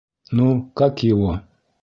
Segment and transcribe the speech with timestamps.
[0.31, 1.41] Ну, как его?